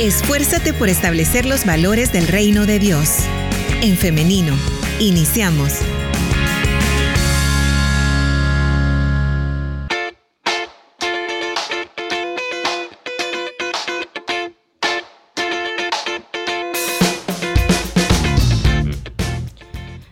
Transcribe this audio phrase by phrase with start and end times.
[0.00, 3.18] Esfuérzate por establecer los valores del reino de Dios.
[3.82, 4.54] En femenino,
[4.98, 5.80] iniciamos.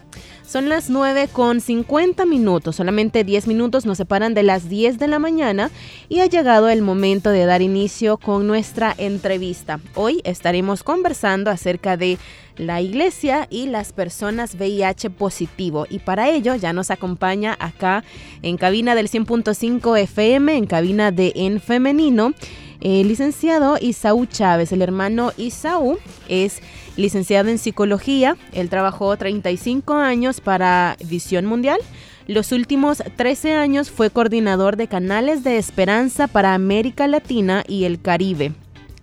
[0.50, 5.06] Son las 9 con 50 minutos, solamente 10 minutos nos separan de las 10 de
[5.06, 5.70] la mañana
[6.08, 9.78] y ha llegado el momento de dar inicio con nuestra entrevista.
[9.94, 12.18] Hoy estaremos conversando acerca de
[12.56, 15.86] la iglesia y las personas VIH positivo.
[15.88, 18.04] Y para ello ya nos acompaña acá
[18.42, 22.32] en cabina del 100.5 FM, en cabina de En Femenino,
[22.80, 24.72] el licenciado Isaú Chávez.
[24.72, 25.98] El hermano Isaú
[26.28, 26.60] es
[26.96, 28.36] licenciado en psicología.
[28.52, 31.80] Él trabajó 35 años para Visión Mundial.
[32.26, 38.00] Los últimos 13 años fue coordinador de canales de esperanza para América Latina y el
[38.00, 38.52] Caribe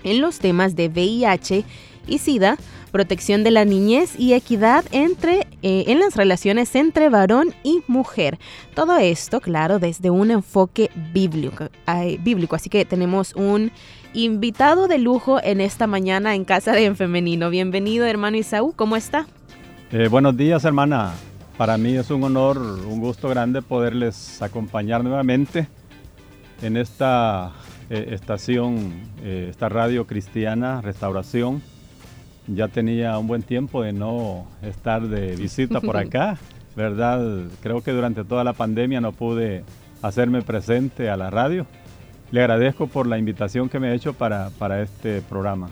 [0.04, 1.66] en los temas de VIH
[2.08, 2.58] y SIDA,
[2.98, 8.40] protección de la niñez y equidad entre, eh, en las relaciones entre varón y mujer.
[8.74, 11.70] Todo esto, claro, desde un enfoque bíblico,
[12.24, 12.56] bíblico.
[12.56, 13.72] Así que tenemos un
[14.16, 17.52] invitado de lujo en esta mañana en Casa de En Femenino.
[17.52, 19.28] Bienvenido, hermano Isaú, ¿cómo está?
[19.92, 21.14] Eh, buenos días, hermana.
[21.56, 25.68] Para mí es un honor, un gusto grande poderles acompañar nuevamente
[26.64, 27.52] en esta
[27.92, 28.92] eh, estación,
[29.24, 31.62] esta radio cristiana, Restauración
[32.48, 36.38] ya tenía un buen tiempo de no estar de visita por acá,
[36.76, 37.46] ¿verdad?
[37.62, 39.64] Creo que durante toda la pandemia no pude
[40.02, 41.66] hacerme presente a la radio.
[42.32, 45.70] Le agradezco por la invitación que me ha hecho para, para este programa.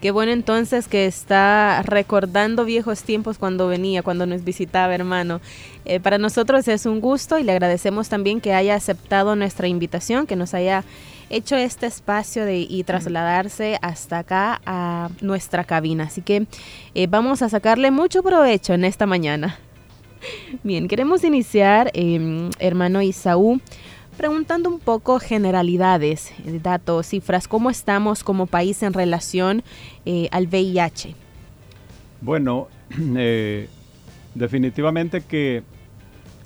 [0.00, 5.40] Qué bueno entonces que está recordando viejos tiempos cuando venía, cuando nos visitaba, hermano.
[5.84, 10.26] Eh, para nosotros es un gusto y le agradecemos también que haya aceptado nuestra invitación,
[10.26, 10.82] que nos haya
[11.32, 16.04] hecho este espacio de, y trasladarse hasta acá a nuestra cabina.
[16.04, 16.46] Así que
[16.94, 19.58] eh, vamos a sacarle mucho provecho en esta mañana.
[20.62, 23.60] Bien, queremos iniciar, em, hermano Isaú,
[24.16, 29.64] preguntando un poco generalidades, eh, datos, cifras, cómo estamos como país en relación
[30.04, 31.16] eh, al VIH.
[32.20, 32.68] Bueno,
[34.34, 35.62] definitivamente que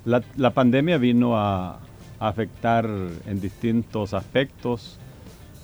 [0.05, 1.81] la pandemia vino a,
[2.19, 2.87] afectar
[3.25, 4.99] en distintos aspectos,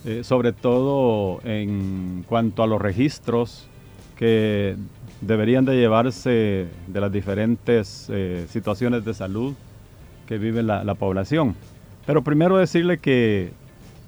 [0.06, 3.68] eh, sobre todo en cuanto a los registros
[4.18, 4.76] que
[5.22, 9.54] deberían de llevarse de las diferentes eh, situaciones de salud
[10.28, 11.56] que vive la, población.
[12.06, 13.52] Pero primero decirle que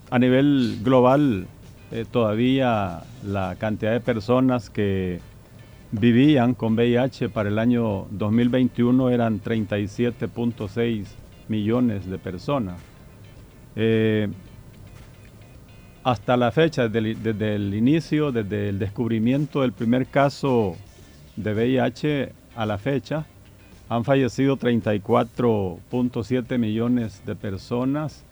[0.10, 1.48] a nivel global
[1.92, 5.20] eh, todavía la cantidad de personas que
[5.92, 11.06] vivían con VIH para el año 2021 eran 37.6
[11.48, 12.82] millones de personas.
[13.76, 14.28] Eh,
[16.04, 20.78] hasta la fecha, desde el, inicio, desde el descubrimiento del primer caso
[21.36, 23.26] de VIH a la fecha,
[23.90, 28.24] han fallecido 34.7 millones de personas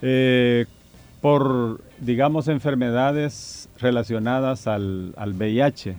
[0.00, 0.66] eh,
[1.20, 5.94] por, digamos, enfermedades relacionadas al, VIH.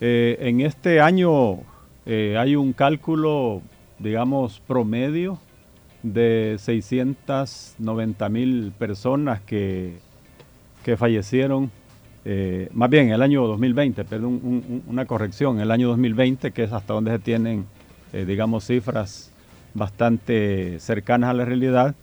[0.00, 1.60] Eh, en este año
[2.04, 3.62] hay un cálculo
[4.02, 5.38] digamos, promedio
[6.02, 9.98] de 690 mil personas que,
[10.84, 11.70] que fallecieron,
[12.24, 16.94] eh, más bien el año 2020, perdón, una corrección, el año 2020, que es hasta
[16.94, 17.66] donde se tienen,
[18.12, 19.32] eh, digamos, cifras
[19.74, 21.94] bastante cercanas a la realidad.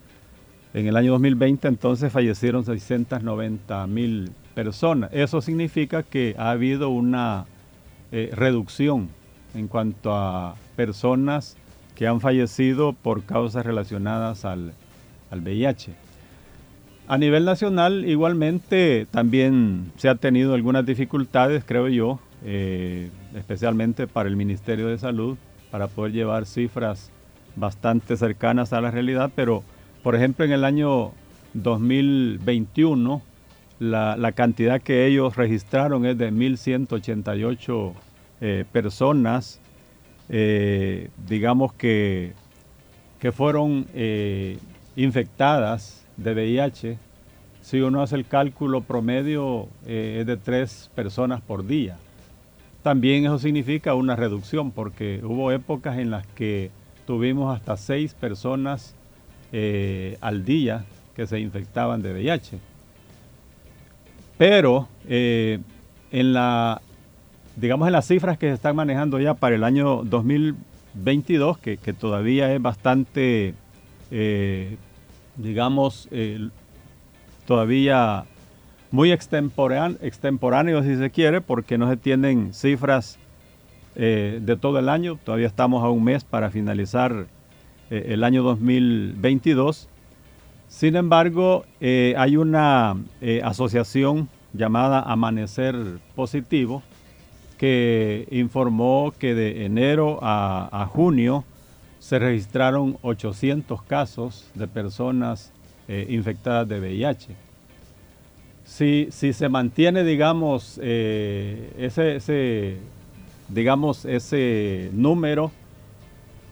[0.74, 5.10] En el año 2020 entonces fallecieron 690 mil personas.
[5.14, 7.46] Eso significa que ha habido una
[8.12, 9.10] eh, reducción
[9.56, 11.57] en cuanto a personas
[12.00, 14.72] que han fallecido por causas relacionadas al,
[15.34, 15.92] VIH.
[17.10, 24.30] A nivel nacional, igualmente, también se han tenido algunas dificultades, creo yo, eh, especialmente para
[24.30, 25.38] el Ministerio de Salud,
[25.72, 27.12] para poder llevar cifras
[27.57, 29.62] bastante cercanas a la realidad, pero,
[30.02, 31.12] por ejemplo, en el año
[31.54, 33.22] 2021,
[33.80, 37.94] la, cantidad que ellos registraron es de 1.188
[38.40, 39.60] eh, personas
[40.30, 42.34] eh, digamos que,
[43.20, 44.60] que fueron eh,
[44.96, 46.98] infectadas de VIH,
[47.62, 51.98] si uno hace el cálculo promedio eh, es de tres personas por día.
[52.84, 56.72] también eso significa una reducción, porque hubo épocas en las que
[57.06, 58.96] tuvimos hasta seis personas
[60.22, 60.86] al día
[61.16, 62.60] que se infectaban de VIH.
[64.38, 66.81] Pero en la,
[67.59, 72.53] digamos en las cifras que se están manejando ya para el año 2022, que, todavía
[72.53, 73.53] es bastante,
[74.11, 74.77] eh,
[75.35, 76.07] digamos,
[77.45, 78.25] todavía
[78.91, 83.19] muy extemporáneo, si se quiere, porque no se tienen cifras
[83.95, 85.19] eh, de todo el año.
[85.23, 87.27] Todavía estamos a un mes para finalizar
[87.89, 89.89] eh, el año 2022.
[90.69, 92.95] Sin embargo, hay una
[93.44, 95.75] asociación llamada Amanecer
[96.15, 96.83] Positivo
[97.59, 101.44] que informó que de enero a, junio
[102.00, 105.53] se registraron 800 casos de personas
[105.88, 107.50] infectadas de VIH
[108.69, 112.77] si, si se mantiene, digamos, eh, ese,
[113.47, 115.51] digamos, ese número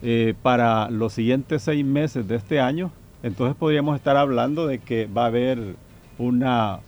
[0.01, 5.05] eh, para los siguientes seis meses de este año, entonces podríamos estar hablando de que
[5.05, 5.59] va a haber
[6.17, 6.79] una,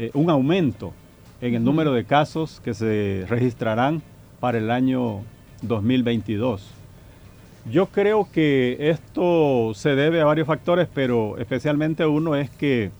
[0.00, 0.92] eh, un aumento
[1.40, 4.02] en el número de casos que se registrarán
[4.40, 5.20] para el año
[5.62, 6.66] 2022.
[7.70, 12.90] Yo creo que esto se debe a varios factores, pero especialmente uno es que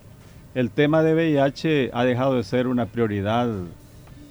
[0.54, 3.48] el tema de VIH ha dejado de ser una prioridad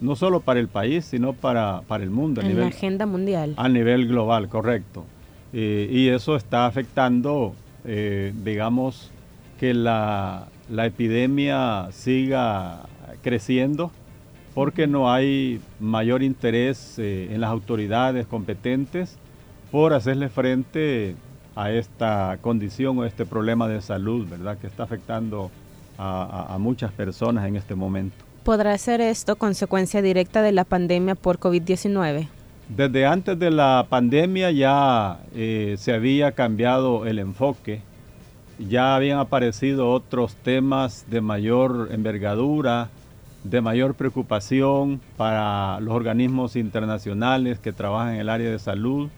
[0.01, 2.41] no solo para el país, sino para, para el mundo.
[2.41, 3.53] En la agenda mundial.
[3.57, 5.05] A nivel global, correcto.
[5.53, 7.53] y eso está afectando,
[7.85, 9.11] eh, digamos,
[9.59, 12.81] que la, epidemia siga
[13.21, 13.91] creciendo
[14.55, 19.17] porque no hay mayor interés eh, en las autoridades competentes
[19.69, 21.15] por hacerle frente
[21.55, 24.57] a esta condición o este problema de salud, ¿verdad?
[24.57, 25.51] Que está afectando
[25.97, 28.15] a, muchas personas en este momento.
[28.43, 32.27] ¿Podrá ser esto consecuencia directa de la pandemia por COVID-19?
[32.67, 37.81] Desde antes de la pandemia ya eh, se había cambiado el enfoque,
[38.59, 42.89] ya habían aparecido otros temas de mayor envergadura,
[43.43, 49.09] de mayor preocupación para los organismos internacionales que trabajan en el área de salud,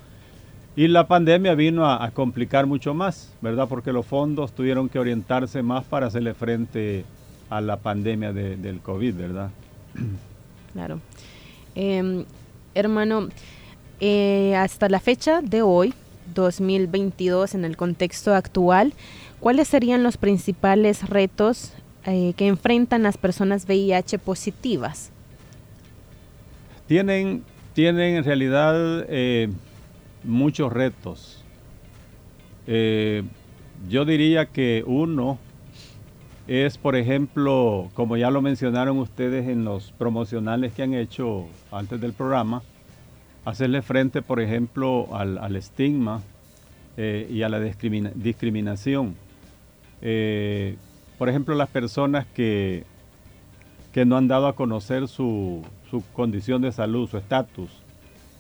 [0.77, 3.67] y la pandemia vino a, complicar mucho más, ¿verdad?
[3.67, 7.03] Porque los fondos tuvieron que orientarse más para hacerle frente
[7.49, 9.49] a la pandemia del COVID, ¿verdad?
[10.73, 10.99] Claro.
[11.73, 12.25] Em,
[12.75, 13.29] hermano,
[13.99, 15.95] eh, hasta la fecha de hoy,
[16.35, 18.93] 2022, en el contexto actual,
[19.39, 21.73] ¿cuáles serían los principales retos
[22.05, 25.11] eh, que enfrentan las personas VIH positivas?
[26.87, 27.43] Tienen,
[27.73, 29.49] tienen en realidad eh,
[30.23, 31.43] muchos retos.
[32.65, 33.23] Eh,
[33.89, 35.37] yo diría que uno
[36.47, 41.99] es, por ejemplo, como ya lo mencionaron ustedes en los promocionales que han hecho antes
[41.99, 42.63] del programa,
[43.45, 46.21] hacerle frente, por ejemplo, al, estigma
[46.95, 49.15] eh, y a la discriminación.
[50.01, 50.75] Eh,
[51.17, 52.83] por ejemplo, las personas que,
[53.91, 57.69] que no han dado a conocer su, su condición de salud, su estatus,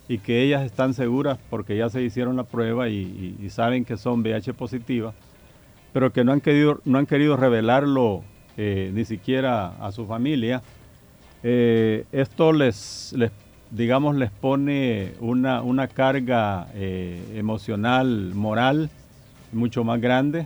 [0.07, 4.21] y que ellas están seguras porque ya se hicieron la prueba y, saben que son
[4.21, 5.15] VIH positivas,
[5.91, 8.23] pero que no han querido, no han querido revelarlo
[8.55, 10.61] eh, ni siquiera a su familia.
[11.43, 13.31] Eh, esto les, les,
[13.71, 18.89] digamos, les pone una, una carga emocional, moral,
[19.51, 20.45] mucho más grande.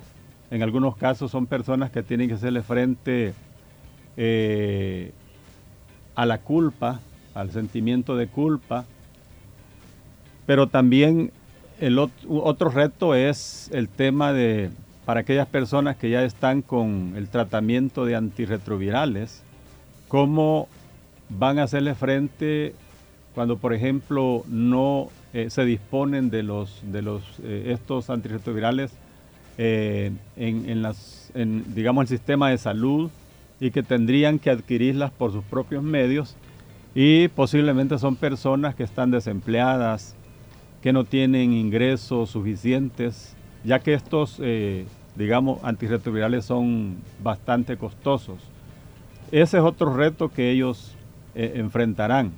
[0.52, 3.34] En algunos casos son personas que tienen que hacerle frente
[6.16, 7.00] a la culpa,
[7.34, 8.86] al sentimiento de culpa,
[10.46, 11.32] pero también
[11.80, 14.70] el otro, reto es el tema de,
[15.06, 19.42] para aquellas personas que ya están con el tratamiento de antirretrovirales,
[20.08, 20.68] cómo
[21.30, 22.76] van a hacerle frente
[23.34, 28.92] cuando, por ejemplo, no eh, se disponen de los de los eh, estos antirretrovirales
[29.58, 33.10] eh, en, digamos, el sistema de salud
[33.60, 36.36] y que tendrían que adquirirlas por sus propios medios
[36.96, 40.16] y posiblemente son personas que están desempleadas,
[40.82, 48.40] que no tienen ingresos suficientes, ya que estos, eh, digamos, antirretrovirales son bastante costosos.
[49.32, 50.96] Ese es otro reto que ellos
[51.36, 52.32] eh, enfrentarán.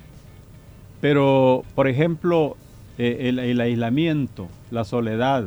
[1.00, 2.56] Pero, por ejemplo,
[2.98, 5.44] el, aislamiento, la soledad,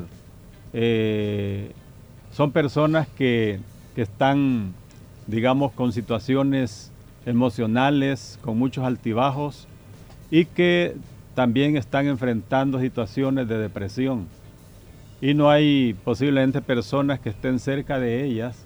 [2.32, 3.60] son personas que,
[3.96, 4.74] que están,
[5.28, 6.92] digamos, con situaciones
[7.26, 9.68] emocionales, con muchos altibajos
[10.32, 10.96] y que
[11.36, 14.28] también están enfrentando situaciones de depresión
[15.22, 18.64] y no hay posiblemente personas que estén cerca de ellas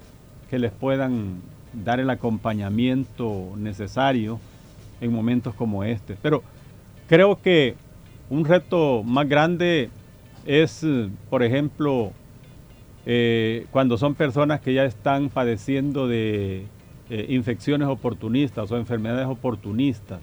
[0.50, 1.40] que les puedan
[1.72, 4.38] dar el acompañamiento necesario
[5.00, 6.16] en momentos como este.
[6.20, 6.42] Pero
[7.08, 7.74] creo que
[8.28, 9.88] un reto más grande
[10.46, 10.84] es,
[11.30, 12.12] por ejemplo,
[13.06, 16.66] eh, cuando son personas que ya están padeciendo de
[17.10, 20.20] eh, infecciones oportunistas o enfermedades oportunistas.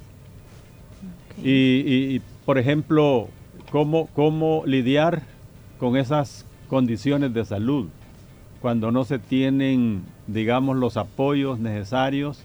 [1.41, 3.29] Y, por ejemplo,
[3.71, 5.23] cómo, cómo lidiar
[5.79, 7.87] con esas condiciones de salud
[8.61, 12.43] cuando no se tienen, digamos, los apoyos necesarios.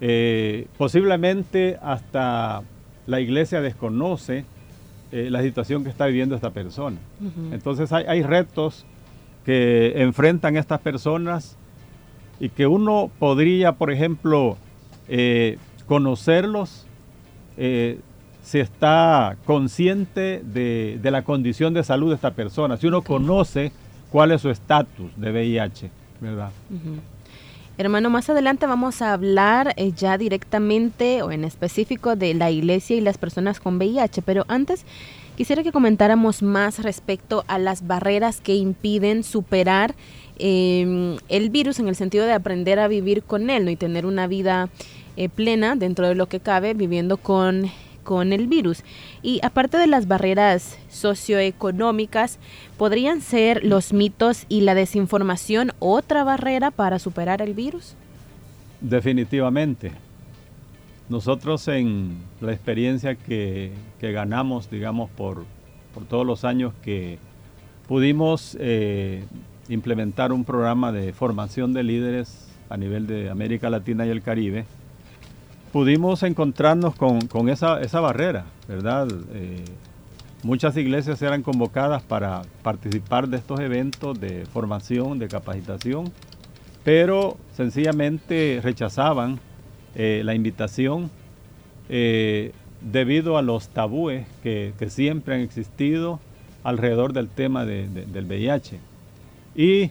[0.00, 2.62] Eh, posiblemente hasta
[3.06, 4.44] la iglesia desconoce
[5.12, 6.96] la situación que está viviendo esta persona.
[7.52, 8.86] Entonces hay, hay retos
[9.44, 11.56] que enfrentan estas personas
[12.40, 14.56] y que uno podría, por ejemplo,
[15.08, 16.86] eh, conocerlos
[17.56, 18.00] eh,
[18.42, 23.72] si está consciente de, la condición de salud de esta persona, si uno conoce
[24.10, 25.90] cuál es su estatus de VIH,
[26.20, 26.50] ¿verdad?
[27.78, 32.96] Hermano, más adelante vamos a hablar eh, ya directamente o en específico de la iglesia
[32.96, 34.84] y las personas con VIH, pero antes
[35.36, 39.94] Quisiera que comentáramos más respecto a las barreras que impiden superar
[40.38, 43.70] em, el virus en el sentido de aprender a vivir con él ¿no?
[43.70, 44.68] y tener una vida
[45.16, 47.70] eh, plena dentro de lo que cabe viviendo con,
[48.02, 48.82] con el virus.
[49.22, 52.38] Y aparte de las barreras socioeconómicas,
[52.76, 57.94] ¿podrían ser los mitos y la desinformación otra barrera para superar el virus?
[58.80, 59.92] Definitivamente.
[61.08, 65.44] Nosotros en la experiencia que, ganamos, digamos, por,
[66.08, 67.18] todos los años que
[67.86, 69.24] pudimos eh,
[69.68, 74.64] implementar un programa de formación de líderes a nivel de América Latina y el Caribe,
[75.72, 79.08] pudimos encontrarnos con, esa, barrera, ¿verdad?
[79.32, 79.64] Eh,
[80.42, 86.12] muchas iglesias eran convocadas para participar de estos eventos de formación, de capacitación,
[86.84, 89.40] pero sencillamente rechazaban
[89.94, 91.10] eh, la invitación
[91.88, 96.20] eh, debido a los tabúes que, siempre han existido
[96.64, 98.78] alrededor del tema del VIH.
[99.54, 99.90] Y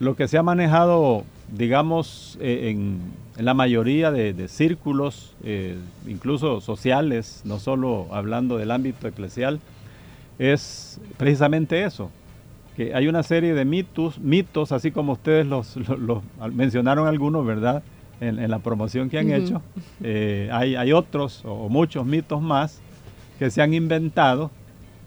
[0.00, 3.00] lo que se ha manejado, digamos, eh, en,
[3.36, 5.34] la mayoría de, círculos,
[6.06, 9.58] incluso sociales, no solo hablando del ámbito eclesial,
[10.38, 12.10] es precisamente eso,
[12.76, 15.76] que hay una serie de mitos, mitos así como ustedes los
[16.52, 17.82] mencionaron algunos, ¿verdad?
[18.20, 19.62] en, la promoción que han hecho.
[20.02, 22.80] Eh, hay, hay, otros o muchos mitos más
[23.38, 24.50] que se han inventado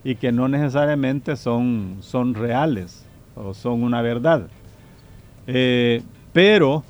[0.04, 4.48] y que no necesariamente son, son reales o son una verdad.
[5.48, 6.02] Eh,
[6.38, 6.84] pero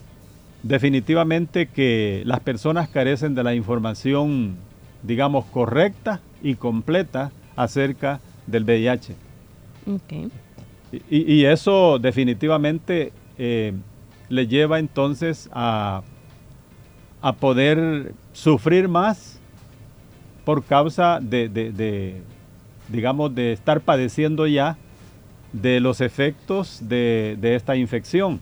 [0.62, 4.58] definitivamente que las personas carecen de la información,
[5.04, 9.16] digamos, correcta y completa acerca del VIH.
[11.10, 13.72] Y, eso definitivamente eh,
[14.28, 16.02] le lleva entonces a,
[17.22, 19.40] a poder sufrir más
[20.44, 22.22] por causa de,
[22.90, 24.78] digamos, de estar padeciendo ya
[25.54, 28.42] de los efectos de, esta infección,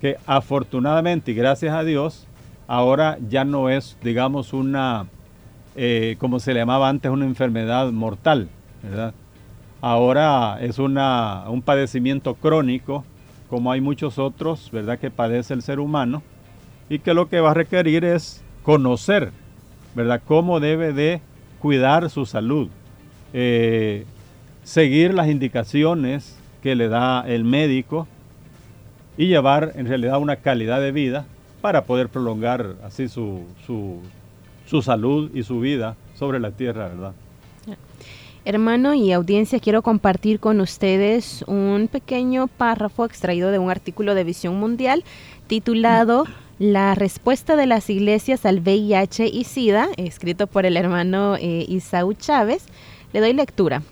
[0.00, 2.26] que afortunadamente y gracias a Dios,
[2.66, 5.06] ahora ya no es, digamos, una,
[5.76, 8.48] eh, como se le llamaba antes, una enfermedad mortal,
[8.82, 9.14] ¿verdad?
[9.80, 13.04] Ahora es una, un padecimiento crónico
[13.50, 16.22] como hay muchos otros, ¿verdad?, que padece el ser humano
[16.88, 19.32] y que lo que va a requerir es conocer,
[19.96, 21.20] ¿verdad?, cómo debe de
[21.58, 22.68] cuidar su salud,
[23.32, 24.06] eh,
[24.62, 28.06] seguir las indicaciones que le da el médico
[29.16, 31.26] y llevar en realidad una calidad de vida
[31.60, 33.98] para poder prolongar así su, su,
[34.66, 37.12] su salud y su vida sobre la tierra, ¿verdad?
[38.46, 44.24] Hermano y audiencia, quiero compartir con ustedes un pequeño párrafo extraído de un artículo de
[44.24, 45.04] Visión Mundial
[45.46, 46.24] titulado
[46.60, 52.12] La respuesta de las iglesias al VIH y SIDA, escrito por el hermano eh, Isaú
[52.12, 52.66] Chávez.
[53.14, 53.82] Le doy lectura.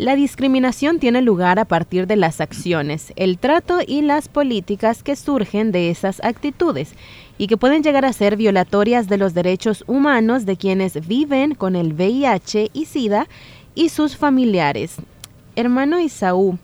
[0.00, 5.14] La discriminación tiene lugar a partir de las acciones, el trato y las políticas que
[5.14, 6.94] surgen de esas actitudes
[7.36, 11.76] y que pueden llegar a ser violatorias de los derechos humanos de quienes viven con
[11.76, 13.28] el VIH y SIDA
[13.74, 14.96] y sus familiares.
[15.54, 16.56] Hermano Isaú,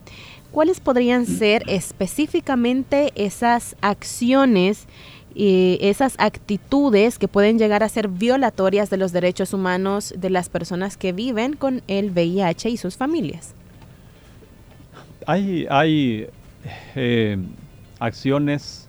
[0.50, 4.86] ¿cuáles podrían ser específicamente esas acciones
[5.38, 10.48] y esas actitudes que pueden llegar a ser violatorias de los derechos humanos de las
[10.48, 13.54] personas que viven con el VIH y sus familias?
[15.26, 16.28] Hay, hay
[16.94, 17.36] eh,
[17.98, 18.88] acciones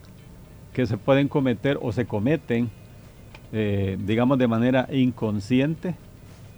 [0.72, 2.70] que se pueden cometer o se cometen,
[3.52, 5.96] eh, digamos, de manera inconsciente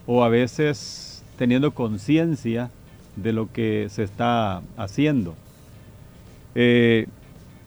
[0.05, 2.69] o a veces teniendo conciencia
[3.15, 5.34] de lo que se está haciendo.
[6.53, 7.08] Eh,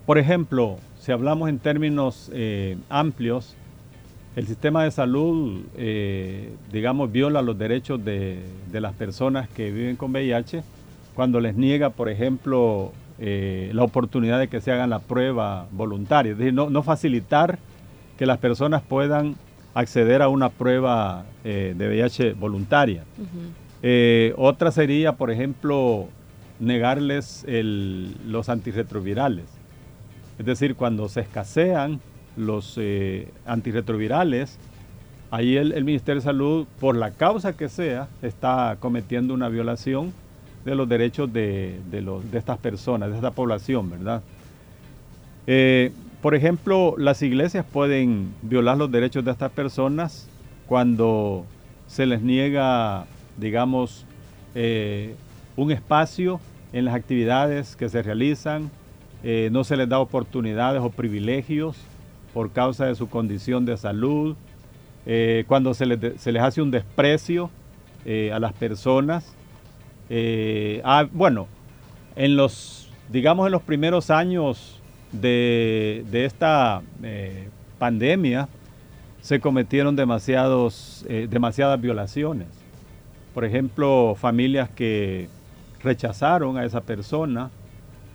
[0.06, 3.56] por ejemplo, si hablamos en términos eh, amplios,
[4.36, 8.38] el sistema de salud, eh, digamos, viola los derechos de,
[8.72, 10.62] las personas que viven con VIH
[11.16, 16.32] cuando les niega, por ejemplo, eh, la oportunidad de que se hagan la prueba voluntaria.
[16.32, 17.58] Es decir, no, facilitar
[18.16, 19.34] que las personas puedan
[19.74, 23.02] acceder a una prueba de VIH voluntaria.
[24.36, 26.06] otra sería, por ejemplo,
[26.60, 27.44] negarles
[28.24, 29.51] los antirretrovirales.
[30.38, 32.00] Es decir, cuando se escasean
[32.36, 34.58] los eh, antirretrovirales,
[35.30, 40.12] ahí el, Ministerio de Salud, por la causa que sea, está cometiendo una violación
[40.64, 44.22] de los derechos de, de, estas personas, de esta población, ¿verdad?
[45.46, 50.28] Eh, por ejemplo, las iglesias pueden violar los derechos de estas personas
[50.66, 51.44] cuando
[51.88, 54.06] se les niega, digamos,
[54.54, 55.16] eh,
[55.56, 56.40] un espacio
[56.72, 58.70] en las actividades que se realizan,
[59.22, 61.76] eh, no se les da oportunidades o privilegios
[62.34, 64.36] por causa de su condición de salud,
[65.06, 67.50] eh, cuando se les, hace un desprecio
[68.04, 69.34] eh, a las personas.
[70.84, 71.46] Ah, bueno,
[72.16, 74.80] en los, digamos en los primeros años
[75.12, 76.82] de, de esta
[77.78, 78.48] pandemia,
[79.20, 82.48] se cometieron demasiados, demasiadas violaciones.
[83.32, 85.28] Por ejemplo, familias que
[85.82, 87.50] rechazaron a esa persona,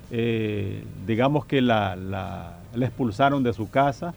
[0.10, 4.14] eh, digamos que la, la, expulsaron de su casa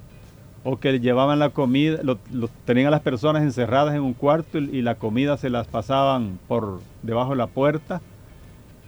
[0.62, 2.18] o que llevaban la comida, lo,
[2.64, 6.80] tenían a las personas encerradas en un cuarto y, la comida se las pasaban por
[7.02, 8.02] debajo de la puerta.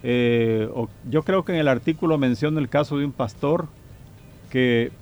[0.02, 0.68] Eh,
[1.09, 3.68] yo creo que en el artículo menciona el caso de un pastor
[4.50, 4.92] que,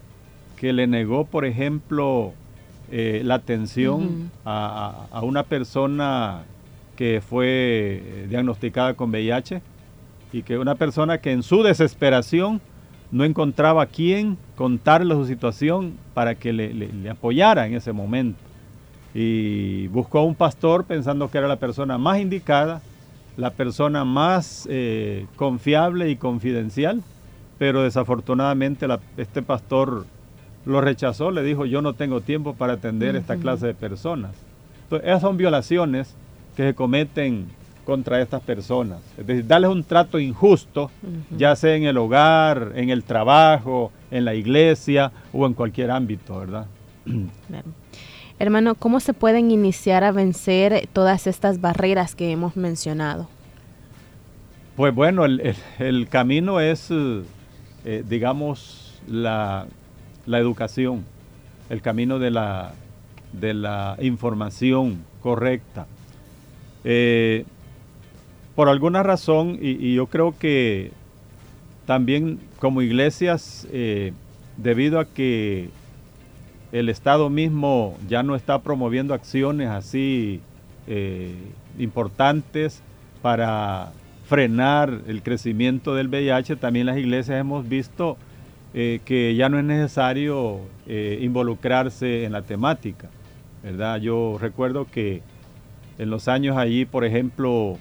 [0.56, 2.32] que le negó, por ejemplo,
[2.92, 6.44] eh, la atención a, a, una persona
[6.96, 9.62] que fue diagnosticada con VIH
[10.32, 12.60] y que una persona que en su desesperación
[13.10, 18.38] no encontraba a quién contarle su situación para que le, apoyara en ese momento.
[19.14, 22.80] Y buscó a un pastor pensando que era la persona más indicada,
[23.36, 27.02] la persona más eh, confiable y confidencial,
[27.58, 30.06] pero desafortunadamente este pastor
[30.64, 34.32] lo rechazó, le dijo yo no tengo tiempo para atender esta clase de personas.
[34.84, 36.14] Entonces, esas son violaciones
[36.56, 37.46] que se cometen
[37.84, 39.00] contra estas personas.
[39.18, 40.90] Es decir, darles un trato injusto,
[41.36, 46.38] ya sea en el hogar, en el trabajo, en la iglesia o en cualquier ámbito,
[46.38, 46.66] ¿verdad?
[48.38, 53.28] Hermano, ¿cómo se pueden iniciar a vencer todas estas barreras que hemos mencionado?
[54.76, 59.66] Pues bueno, el, camino es, eh, digamos, la,
[60.24, 61.04] la, educación,
[61.68, 62.72] el camino de la,
[63.32, 65.86] de la información correcta,
[66.84, 67.44] eh,
[68.60, 70.92] por alguna razón, y, yo creo que
[71.86, 74.12] también como iglesias, eh,
[74.58, 75.70] debido a que
[76.70, 80.42] el Estado mismo ya no está promoviendo acciones así
[80.86, 81.36] eh,
[81.78, 82.82] importantes
[83.22, 83.92] para
[84.26, 88.18] frenar el crecimiento del VIH, también las iglesias hemos visto
[88.74, 93.08] que ya no es necesario involucrarse en la temática,
[93.62, 93.96] ¿verdad?
[94.02, 95.22] Yo recuerdo que
[95.96, 97.78] en los años allí, por ejemplo,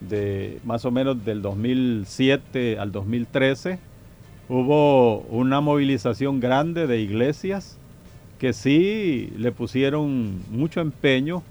[0.00, 3.78] de más o menos del 2007 al 2013,
[4.48, 7.78] hubo una movilización grande de iglesias
[8.38, 11.42] que sí le pusieron mucho empeño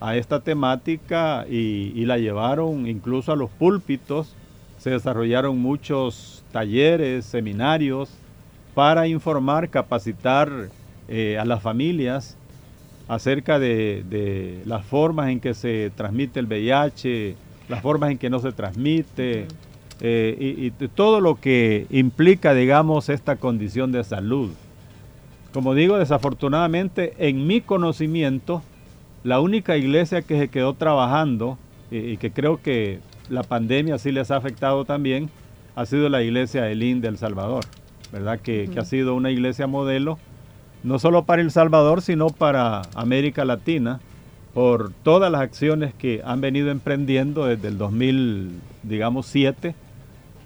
[0.00, 4.34] a esta temática y, la llevaron incluso a los púlpitos.
[4.78, 8.10] Se desarrollaron muchos talleres, seminarios
[8.74, 10.68] para informar, capacitar
[11.08, 12.36] eh, a las familias
[13.08, 17.36] acerca de, las formas en que se transmite el VIH,
[17.68, 19.46] las formas en que no se transmite
[20.00, 24.50] eh, y, todo lo que implica, digamos, esta condición de salud.
[25.52, 28.62] Como digo, desafortunadamente, en mi conocimiento,
[29.24, 31.58] la única iglesia que se quedó trabajando
[31.90, 33.00] y, que creo que
[33.30, 35.30] la pandemia sí les ha afectado también,
[35.74, 37.64] ha sido la iglesia Elín de El Salvador,
[38.12, 38.38] ¿verdad?
[38.40, 40.18] Que, que ha sido una iglesia modelo
[40.82, 44.00] no solo para El Salvador, sino para América Latina,
[44.56, 49.74] por todas las acciones que han venido emprendiendo desde el 2007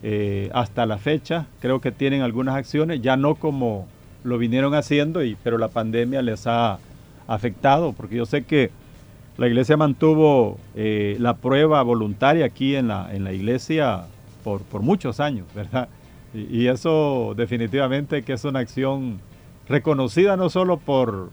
[0.03, 1.47] eh, hasta la fecha.
[1.61, 3.87] Creo que tienen algunas acciones, ya no como
[4.25, 6.81] lo vinieron haciendo, pero la pandemia les ha
[7.29, 8.73] afectado, porque yo sé que
[9.37, 14.07] la iglesia mantuvo eh, la prueba voluntaria aquí en la, en la iglesia
[14.43, 15.89] por, por muchos años, ¿verdad?
[16.35, 19.21] Y, y, eso definitivamente que es una acción
[19.69, 21.31] reconocida no solo por,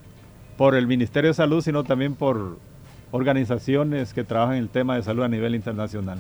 [0.58, 2.67] por el Ministerio de Salud, sino también por
[3.12, 6.20] organizaciones que trabajan en el tema de salud a nivel internacional.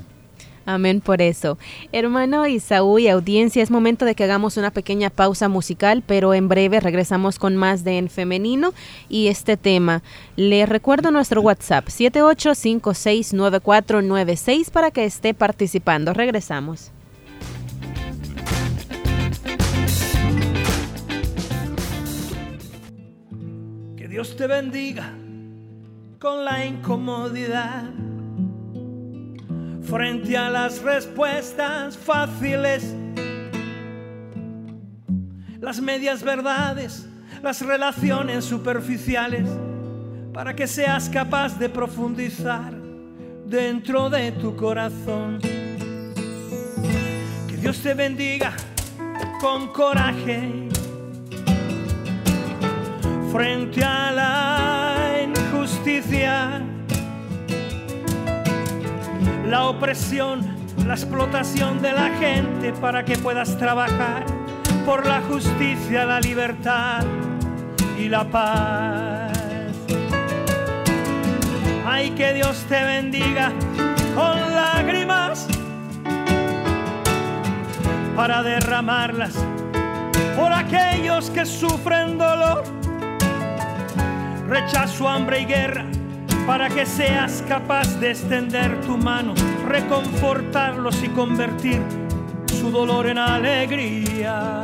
[0.67, 1.58] Amén por eso.
[1.93, 6.50] Hermano Isaú y audiencia, es momento de que hagamos una pequeña pausa musical, pero en
[6.50, 8.73] breve regresamos con más de En Femenino
[9.08, 10.04] y este tema.
[10.36, 16.13] Le recuerdo nuestro WhatsApp 78569496 para que esté participando.
[16.13, 16.91] Regresamos.
[23.95, 25.13] Que Dios te bendiga
[26.20, 27.84] con la incomodidad
[29.84, 32.96] frente a las respuestas fáciles,
[35.60, 37.08] las medias verdades,
[37.44, 39.48] las relaciones superficiales,
[40.34, 42.74] para que seas capaz de profundizar
[43.46, 45.40] dentro de tu corazón.
[47.48, 48.54] Que Dios te bendiga
[49.40, 50.68] con coraje
[53.32, 54.67] frente a la
[59.45, 60.41] la opresión,
[60.86, 64.26] la explotación de la gente para que puedas trabajar.
[64.86, 67.06] Por la justicia, la libertad
[67.97, 69.32] y la paz.
[71.86, 73.54] Ay, que Dios te bendiga
[74.13, 75.47] con lágrimas
[78.15, 79.36] para derramarlas
[80.36, 82.63] por aquellos que sufren dolor,
[84.48, 85.86] rechazo, hambre y guerra
[86.48, 89.34] para que seas capaz de extender tu mano,
[89.68, 91.82] reconfortarlos y convertir
[92.58, 94.62] su dolor en alegría.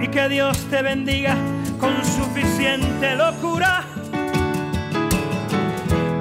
[0.00, 1.36] Y que Dios te bendiga
[1.78, 3.84] con suficiente locura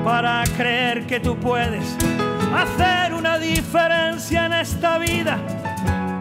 [0.04, 1.96] para creer que tú puedes
[2.54, 5.40] hacer una diferencia en esta vida,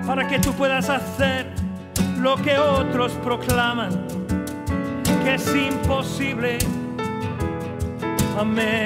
[0.07, 1.47] para que tú puedas hacer
[2.21, 4.20] lo que otros proclaman
[5.25, 6.59] que es imposible
[8.41, 8.81] Amén.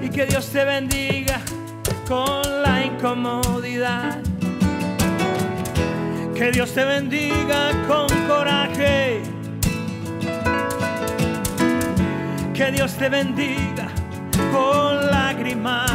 [0.00, 1.40] Y que Dios te bendiga
[2.06, 4.20] con la incomodidad.
[6.34, 9.22] Que Dios te bendiga con coraje.
[12.54, 13.88] Que Dios te bendiga
[14.52, 15.90] con lágrimas.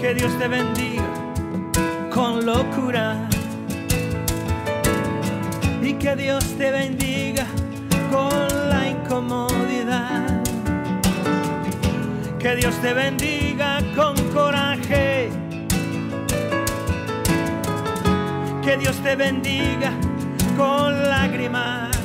[0.00, 1.04] Que Dios te bendiga
[2.10, 3.29] con locura
[5.82, 7.46] y que Dios te bendiga
[8.10, 8.30] con
[8.68, 10.42] la incomodidad.
[12.38, 15.30] Que Dios te bendiga con coraje.
[18.62, 19.92] Que Dios te bendiga
[20.56, 21.96] con lágrimas.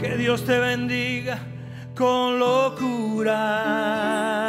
[0.00, 1.38] Que Dios te bendiga
[1.94, 4.39] con locura.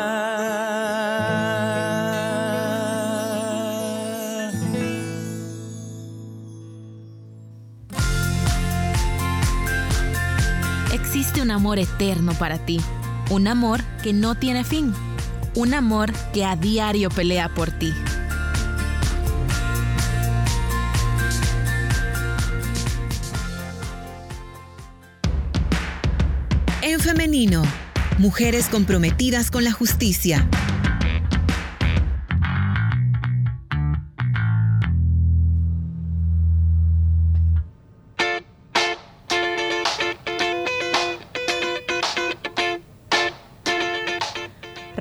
[11.52, 12.80] Amor eterno para ti,
[13.30, 14.94] un amor que no tiene fin,
[15.56, 17.94] un amor que a diario pelea por ti.
[26.82, 27.64] En femenino,
[28.18, 30.48] mujeres comprometidas con la justicia.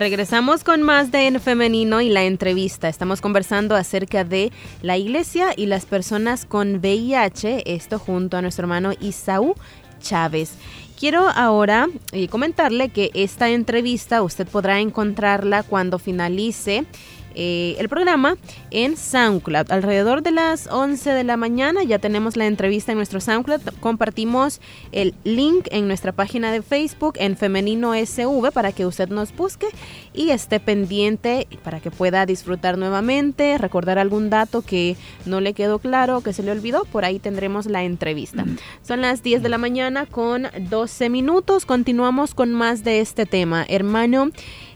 [0.00, 2.88] Regresamos con más de En Femenino y la entrevista.
[2.88, 8.62] Estamos conversando acerca de la iglesia y las personas con VIH, esto junto a nuestro
[8.62, 9.56] hermano Isaú
[10.00, 10.52] Chávez.
[10.98, 16.86] Quiero ahora eh, comentarle que esta entrevista usted podrá encontrarla cuando finalice
[17.34, 18.36] eh, el programa
[18.70, 19.70] en SoundCloud.
[19.70, 23.60] Alrededor de las 11 de la mañana ya tenemos la entrevista en nuestro SoundCloud.
[23.80, 24.60] Compartimos
[24.92, 29.66] el link en nuestra página de Facebook en Femenino SV para que usted nos busque
[30.12, 35.78] y esté pendiente para que pueda disfrutar nuevamente, recordar algún dato que no le quedó
[35.78, 36.84] claro, que se le olvidó.
[36.84, 38.44] Por ahí tendremos la entrevista.
[38.82, 41.66] Son las 10 de la mañana con 12 minutos.
[41.66, 43.64] Continuamos con más de este tema.
[43.68, 44.30] Hermano,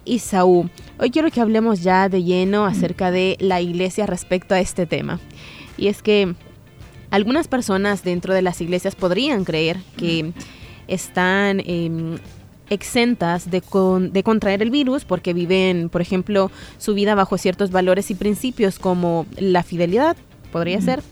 [0.04, 0.68] Isaú.
[0.98, 5.20] Hoy quiero que hablemos ya de lleno acerca de la iglesia respecto a este tema.
[5.76, 6.34] Y es que
[7.10, 10.32] algunas personas dentro de las iglesias podrían creer que
[10.88, 12.18] están em,
[12.70, 13.62] exentas de,
[14.10, 18.78] de, contraer el virus porque viven, por ejemplo, su vida bajo ciertos valores y principios
[18.78, 20.16] como la fidelidad,
[20.52, 21.02] podría ser.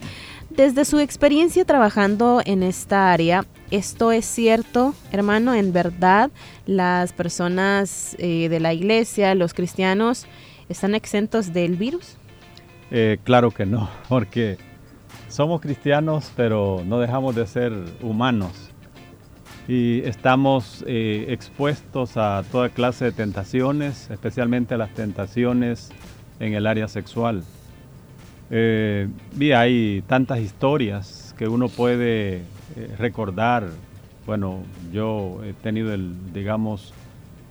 [0.51, 5.55] Desde su experiencia trabajando en esta área, ¿esto es cierto, hermano?
[5.55, 6.31] ¿En verdad
[6.67, 10.27] las personas eh, de la iglesia, los cristianos,
[10.69, 12.17] están exentos del virus?
[12.91, 14.59] Eh, claro que no, porque
[15.29, 18.53] somos cristianos, pero no dejamos de ser humanos.
[19.69, 25.91] y estamos eh, expuestos a toda clase de tentaciones, especialmente a las tentaciones
[26.41, 27.45] en el área sexual.
[28.51, 29.09] Eh,
[29.41, 32.43] y hay tantas historias que uno puede
[32.77, 33.69] eh, recordar.
[34.27, 34.61] Bueno,
[34.93, 36.95] yo he tenido el, digamos,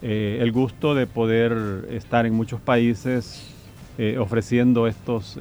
[0.02, 3.54] el gusto de poder estar en muchos países
[4.18, 5.38] ofreciendo estos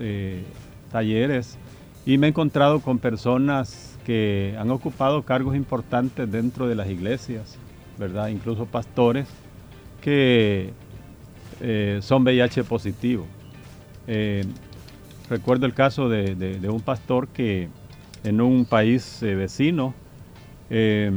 [0.93, 1.57] talleres
[2.05, 7.59] y me he encontrado con personas que han ocupado cargos importantes dentro de las iglesias,
[7.99, 8.29] ¿verdad?
[8.29, 9.29] Incluso pastores
[10.01, 10.73] que
[11.61, 13.27] eh, son VIH positivo.
[14.07, 14.45] Eh,
[15.29, 17.69] recuerdo el caso de, un pastor que
[18.24, 19.94] en un país eh, vecino,
[20.70, 21.16] él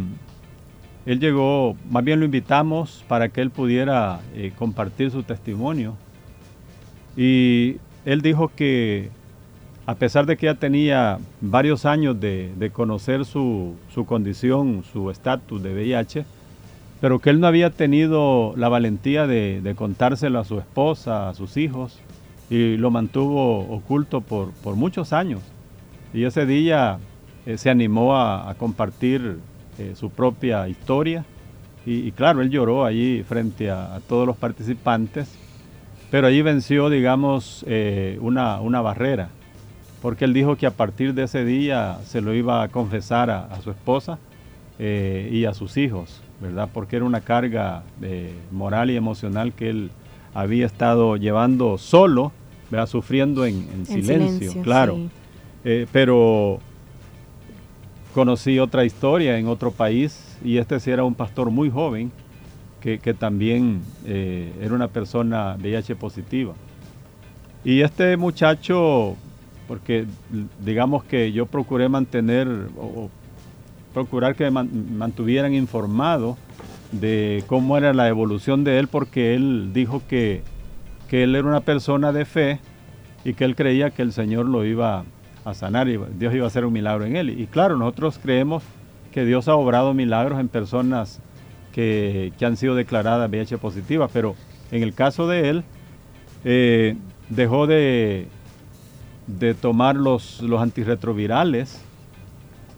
[1.06, 4.20] llegó, más bien lo invitamos para que él pudiera
[4.58, 5.96] compartir su testimonio.
[7.16, 9.12] Y él dijo que
[9.86, 13.76] a pesar de que ya tenía varios años de, conocer su,
[14.08, 16.26] condición, su estatus de VIH,
[17.02, 21.58] pero que él no había tenido la valentía de, contárselo a su esposa, a sus
[21.58, 22.00] hijos,
[22.50, 25.42] y lo mantuvo oculto por, muchos años.
[26.14, 27.00] Y ese día
[27.46, 29.40] eh, se animó a, compartir
[29.78, 31.26] eh, su propia historia,
[31.86, 35.38] y, claro, él lloró allí frente a, todos los participantes,
[36.10, 39.30] pero allí venció, digamos, eh, una, una barrera
[40.02, 43.58] porque él dijo que a partir de ese día se lo iba a confesar a,
[43.62, 44.20] su esposa
[44.78, 46.68] y a sus hijos, ¿verdad?
[46.74, 49.92] Porque era una carga de moral y emocional que él
[50.34, 52.34] había estado llevando solo,
[52.70, 52.88] ¿verdad?
[52.88, 54.98] Sufriendo en, silencio, claro.
[55.66, 56.60] Eh, pero
[58.14, 62.12] conocí otra historia en otro país y este sí era un pastor muy joven
[62.82, 66.54] que, también eh, era una persona VIH positiva.
[67.64, 69.16] Y este muchacho
[69.68, 70.06] porque
[70.64, 72.48] digamos que yo procuré mantener
[72.78, 73.10] o,
[73.94, 76.36] procurar que me mantuvieran informado
[76.92, 80.42] de cómo era la evolución de él, porque él dijo que,
[81.08, 82.60] que él era una persona de fe
[83.24, 85.04] y que él creía que el Señor lo iba a
[85.54, 87.30] sanar y Dios iba a hacer un milagro en él.
[87.30, 88.64] Y claro, nosotros creemos
[89.12, 91.20] que Dios ha obrado milagros en personas
[91.74, 94.36] que, que han sido declaradas VIH positivas, pero
[94.72, 95.64] en el caso de él,
[96.46, 96.96] eh,
[97.30, 98.28] dejó de,
[99.28, 101.82] de tomar los, los antirretrovirales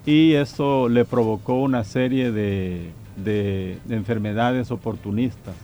[0.05, 2.91] y eso le provocó una serie de,
[3.89, 5.55] enfermedades oportunistas.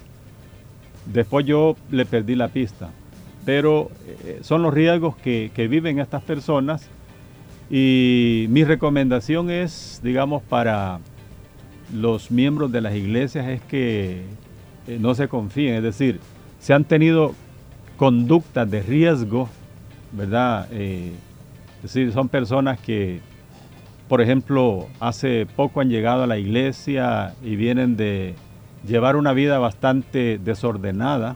[1.05, 2.89] Después yo le perdí la pista,
[3.45, 6.87] pero eh, son los riesgos que, viven estas personas.
[7.69, 10.99] Y mi recomendación es, digamos, para
[11.93, 14.23] los miembros de las iglesias es que
[14.87, 16.19] eh, no se confíen, es decir,
[16.59, 17.33] se han tenido
[17.97, 19.49] conductas de riesgo
[20.11, 20.67] ¿verdad?
[20.71, 21.13] Eh,
[21.77, 23.21] es decir, son personas que,
[24.07, 28.35] por ejemplo, hace poco han llegado a la iglesia y vienen de
[28.87, 31.35] llevar una vida bastante desordenada,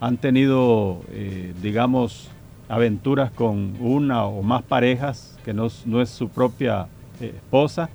[0.00, 2.30] han tenido, eh, digamos,
[2.68, 6.86] aventuras con una o más parejas que no, es su propia
[7.20, 7.90] eh, esposa,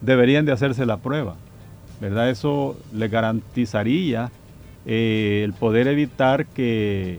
[0.00, 1.36] deberían de hacerse la prueba,
[2.00, 2.30] ¿verdad?
[2.30, 4.30] Eso le garantizaría
[4.86, 7.18] el poder evitar que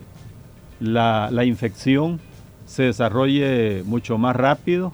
[0.80, 2.20] la, infección
[2.66, 4.94] se desarrolle mucho más rápido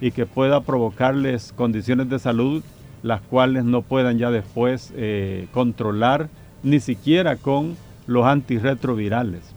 [0.00, 2.62] y que pueda provocarles condiciones de salud
[3.02, 6.28] las cuales no puedan ya después eh, controlar
[6.62, 9.54] ni siquiera con los antirretrovirales.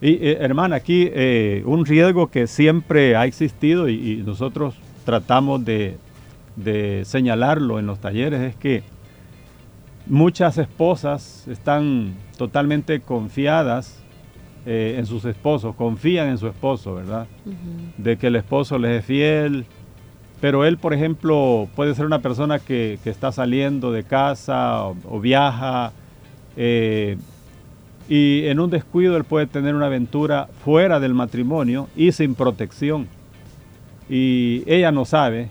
[0.00, 5.96] Y eh, hermana, aquí eh, un riesgo que siempre ha existido y, nosotros tratamos de,
[6.56, 8.82] de, señalarlo en los talleres es que
[10.06, 14.02] muchas esposas están totalmente confiadas
[14.70, 17.26] eh, en sus esposos, confían en su esposo, ¿verdad?
[17.96, 19.64] De que el esposo les es fiel.
[20.42, 25.92] Pero él, por ejemplo, puede ser una persona que, está saliendo de casa o, viaja
[26.56, 27.16] eh,
[28.08, 33.06] y en un descuido él puede tener una aventura fuera del matrimonio y sin protección.
[34.08, 35.48] Y ella no sabe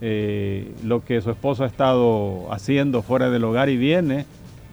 [0.00, 4.26] eh, lo que su esposo ha estado haciendo fuera del hogar y viene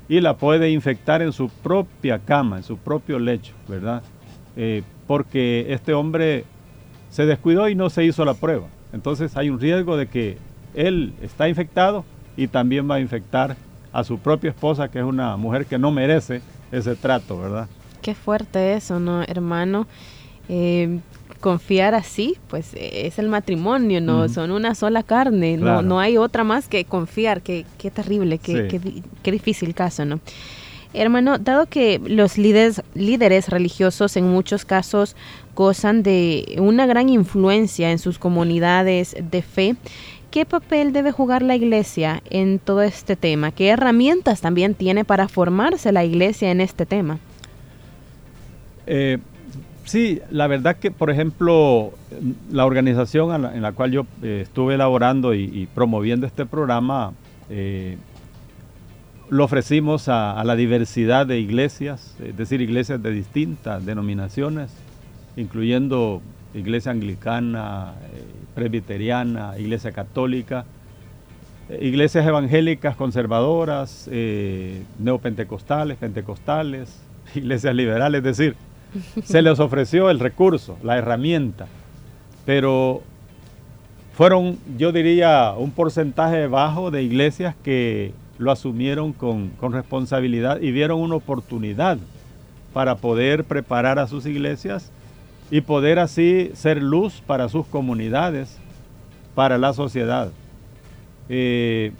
[0.09, 4.01] y la puede infectar en su propia cama, en su propio lecho, ¿verdad?
[4.55, 6.45] Eh, porque este hombre
[7.11, 8.67] se descuidó y no se hizo la prueba.
[8.93, 10.37] Entonces hay un riesgo de que
[10.73, 12.03] él está infectado
[12.35, 13.55] y también va a infectar
[13.93, 17.67] a su propia esposa, que es una mujer que no merece ese trato, ¿verdad?
[18.01, 19.87] Qué fuerte eso, ¿no, hermano?
[20.49, 20.99] Eh,
[21.39, 24.27] confiar así, pues es el matrimonio, ¿no?
[24.29, 28.67] Son una sola carne, no, no hay otra más que confiar, qué, qué terrible, qué,
[29.23, 30.19] qué, difícil caso, ¿no?
[30.93, 35.15] Hermano, dado que los líderes, líderes religiosos en muchos casos
[35.55, 39.75] gozan de una gran influencia en sus comunidades de fe,
[40.31, 43.51] ¿Qué papel debe jugar la iglesia en todo este tema?
[43.51, 47.19] ¿Qué herramientas también tiene para formarse la iglesia en este tema?
[48.87, 49.19] Eh,
[49.85, 51.93] sí, la verdad que, por ejemplo,
[52.51, 57.13] la organización en la, cual yo eh, estuve elaborando y, promoviendo este programa,
[57.49, 57.97] eh,
[59.29, 64.71] lo ofrecimos a, la diversidad de iglesias, es decir, iglesias de distintas denominaciones,
[65.37, 66.21] incluyendo
[66.53, 67.93] iglesia anglicana,
[68.57, 70.65] presbiteriana, iglesia católica,
[71.79, 74.09] iglesias evangélicas conservadoras,
[74.97, 76.99] neopentecostales, pentecostales,
[77.35, 78.55] iglesias liberales, es decir,
[79.23, 81.67] se les ofreció el recurso, la herramienta,
[82.47, 83.03] pero
[84.13, 90.99] fueron, yo diría, un porcentaje bajo de iglesias que lo asumieron con, responsabilidad y vieron
[90.99, 91.99] una oportunidad
[92.73, 94.91] para poder preparar a sus iglesias
[95.49, 98.57] y poder así ser luz para sus comunidades,
[99.35, 100.31] para la sociedad.
[101.29, 101.91] Eh,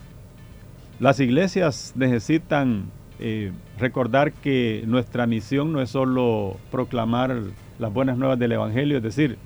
[0.99, 2.85] las iglesias necesitan
[3.19, 7.35] eh, recordar que nuestra misión no es solo proclamar
[7.79, 9.37] las buenas nuevas del Evangelio, es decir,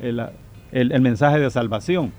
[0.00, 2.12] el, mensaje de salvación,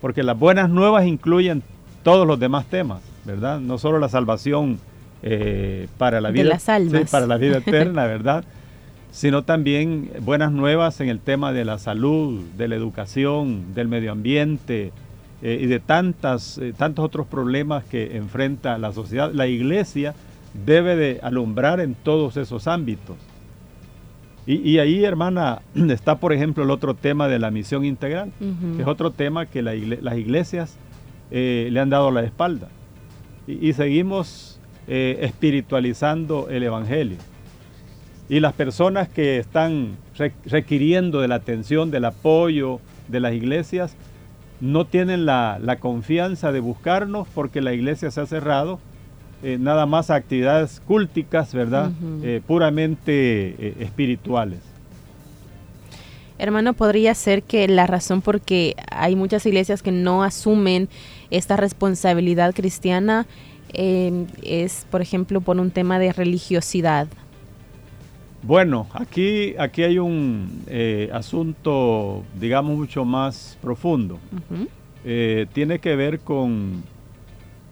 [0.00, 1.62] porque las buenas nuevas incluyen
[2.02, 3.60] todos los demás temas, ¿verdad?
[3.60, 4.78] No solo la salvación
[5.22, 6.58] eh, para la vida,
[7.10, 8.44] para la vida eterna, ¿verdad?
[9.10, 14.12] Sino también buenas nuevas en el tema de la salud, de la educación, del medio
[14.12, 14.92] ambiente
[15.42, 19.32] eh, y de tantas, tantos otros problemas que enfrenta la sociedad.
[19.32, 20.14] La iglesia
[20.66, 23.16] debe de alumbrar en todos esos ámbitos.
[24.46, 28.32] Y, ahí, hermana, está, por ejemplo, el otro tema de la misión integral,
[28.76, 30.78] que es otro tema que las iglesias
[31.30, 32.68] eh, le han dado la espalda.
[33.46, 37.18] Y, seguimos eh, espiritualizando el Evangelio.
[38.28, 39.96] Y las personas que están
[40.44, 43.96] requiriendo de la atención, del apoyo de las iglesias,
[44.60, 48.80] no tienen la, la confianza de buscarnos porque la iglesia se ha cerrado
[49.40, 51.92] eh, nada más actividades cúlticas, ¿verdad?
[52.24, 54.58] Eh, puramente eh, espirituales.
[56.38, 60.88] Hermano, podría ser que la razón por que hay muchas iglesias que no asumen
[61.30, 63.26] esta responsabilidad cristiana
[63.72, 67.06] es, por ejemplo, por un tema de religiosidad.
[68.42, 70.64] Bueno, aquí, aquí hay un
[71.12, 74.18] asunto, digamos, mucho más profundo.
[75.52, 76.82] tiene que ver con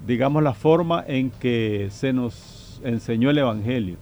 [0.06, 3.96] digamos, la forma en que se nos enseñó el Evangelio.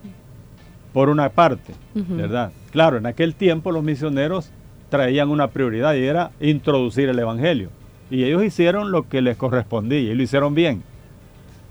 [0.93, 2.53] Por una parte, ¿verdad?
[2.71, 4.51] Claro, en aquel tiempo los misioneros
[4.91, 7.71] traían una prioridad y era introducir el Evangelio.
[8.11, 10.85] Y ellos hicieron lo que les correspondía y lo hicieron bien.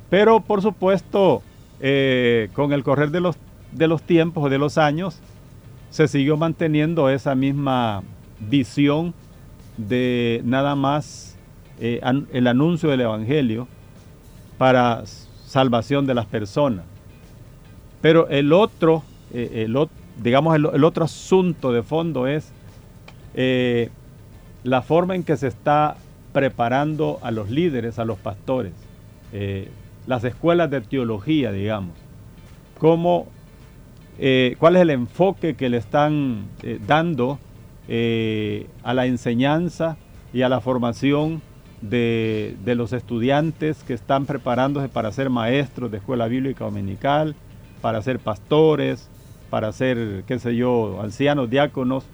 [0.09, 1.41] Pero por supuesto,
[1.79, 3.37] eh, con el correr de los,
[3.73, 5.19] de los tiempos o de los años,
[5.89, 8.03] se siguió manteniendo esa misma
[8.39, 9.13] visión
[9.77, 11.37] de nada más
[11.79, 13.67] eh, el anuncio del Evangelio
[14.57, 16.85] para salvación de las personas.
[18.01, 19.67] Pero el otro, eh,
[20.21, 22.51] digamos, el, otro asunto de fondo es
[23.33, 23.89] eh,
[24.63, 25.95] la forma en que se está
[26.31, 28.73] preparando a los líderes, a los pastores,
[30.05, 31.95] las escuelas de teología, digamos,
[32.79, 33.27] cómo,
[34.59, 36.45] cuál es el enfoque que le están
[36.87, 37.39] dando
[37.89, 39.97] a la enseñanza
[40.33, 41.41] y a la formación
[41.89, 47.35] de, los estudiantes que están preparándose para ser maestros de escuela bíblica dominical,
[47.81, 49.09] para ser pastores,
[49.49, 52.05] para ser, qué sé yo, ancianos, diáconos.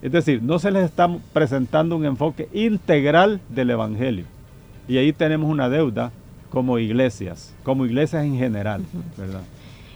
[0.00, 4.24] Es decir, no se les está presentando un enfoque integral del Evangelio.
[4.88, 6.10] Y ahí tenemos una deuda
[6.50, 8.82] como iglesias, como iglesias en general,
[9.16, 9.42] ¿verdad?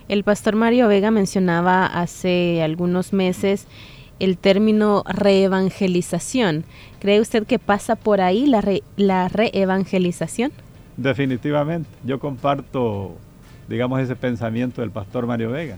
[0.08, 3.66] El pastor Mario Vega mencionaba hace algunos meses
[4.20, 6.64] el término reevangelización.
[7.00, 8.62] ¿Cree usted que pasa por ahí la,
[8.96, 10.52] la reevangelización?
[10.96, 11.88] Definitivamente.
[12.04, 13.16] Yo comparto,
[13.68, 15.76] digamos, ese pensamiento del pastor Mario Vega,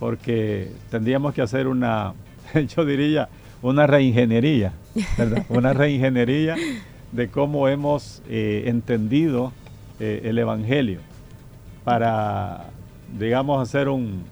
[0.00, 2.14] porque tendríamos que hacer una,
[2.74, 3.28] yo diría,
[3.60, 4.72] una reingeniería,
[5.18, 5.44] ¿verdad?
[5.50, 6.56] una reingeniería
[7.12, 9.52] de cómo hemos eh, entendido
[10.00, 11.00] eh, el Evangelio
[11.84, 12.71] para,
[13.18, 14.22] digamos, hacer un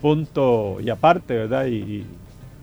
[0.00, 1.66] punto y aparte, ¿verdad?
[1.66, 2.04] y,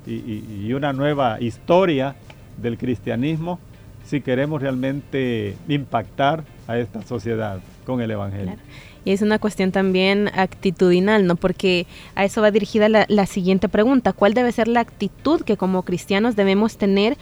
[0.05, 2.15] y, una nueva historia
[2.57, 3.59] del cristianismo
[4.05, 8.55] si queremos realmente impactar a esta sociedad con el Evangelio.
[9.03, 11.35] Y es una cuestión también actitudinal, ¿no?
[11.35, 14.13] Porque a eso va dirigida la, la siguiente pregunta.
[14.13, 17.17] ¿Cuál debe ser la actitud que como cristianos debemos tener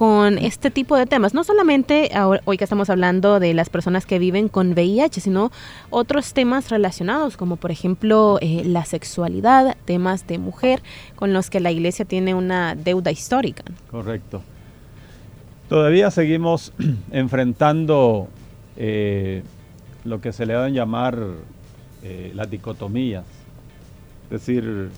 [0.00, 1.34] con este tipo de temas.
[1.34, 2.10] No solamente
[2.46, 5.52] hoy que estamos hablando de las personas que viven con VIH, sino
[5.90, 10.80] otros temas relacionados, como por ejemplo eh, la sexualidad, temas de mujer,
[11.16, 13.62] con los que la iglesia tiene una deuda histórica.
[13.90, 14.40] Correcto.
[15.68, 16.72] Todavía seguimos
[17.10, 18.28] enfrentando
[18.78, 19.42] eh,
[20.06, 21.18] lo que se le dan llamar
[22.02, 23.26] eh, las dicotomías.
[24.30, 24.88] Es decir,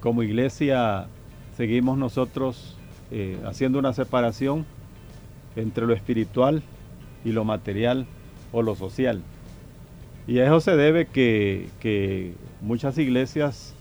[0.00, 1.06] como iglesia
[1.56, 2.76] seguimos nosotros
[3.44, 4.66] haciendo una separación
[5.56, 6.62] entre lo espiritual
[7.24, 8.06] y lo material
[8.52, 9.22] o lo social.
[10.26, 13.74] Y a eso se debe que, que muchas iglesias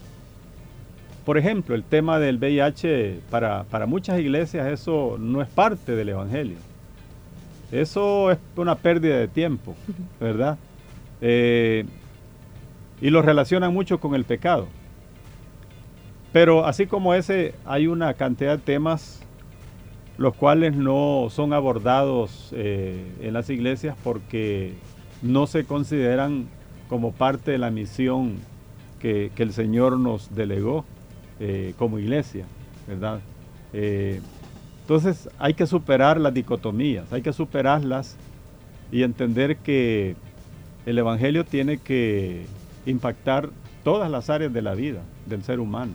[1.26, 6.58] por ejemplo, el tema del VIH, para, muchas iglesias eso no es parte del Evangelio.
[7.72, 9.76] Eso es una pérdida de tiempo,
[10.20, 10.58] ¿verdad?
[11.22, 11.86] Eh,
[13.02, 14.68] y lo relacionan mucho con el pecado.
[16.34, 19.22] Pero así como ese, hay una cantidad de temas
[20.18, 24.74] los cuales no son abordados eh, en las iglesias porque
[25.22, 26.48] no se consideran
[26.90, 28.36] como parte de la misión
[29.00, 30.86] que el Señor nos delegó.
[31.40, 32.46] Eh, como iglesia,
[32.88, 33.20] ¿verdad?
[33.74, 34.22] Eh,
[34.82, 38.16] entonces hay que superar las dicotomías, hay que superarlas
[38.92, 40.16] y entender que
[40.86, 42.46] el Evangelio tiene que
[42.86, 43.50] impactar
[43.84, 45.94] todas las áreas de la vida del ser humano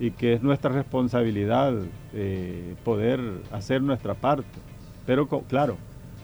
[0.00, 1.74] y que es nuestra responsabilidad
[2.14, 3.20] eh, poder
[3.50, 4.58] hacer nuestra parte.
[5.06, 5.76] Pero claro,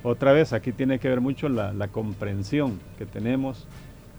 [0.03, 3.67] otra vez aquí tiene que ver mucho la, comprensión que tenemos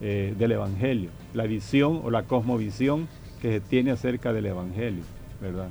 [0.02, 3.08] del Evangelio, la visión o la cosmovisión
[3.42, 5.04] que se tiene acerca del Evangelio,
[5.42, 5.70] ¿verdad?